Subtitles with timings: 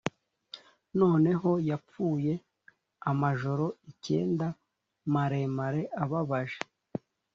[0.99, 2.33] noneho yapfuye
[3.11, 4.47] amajoro icyenda
[5.13, 6.59] maremare ababaje;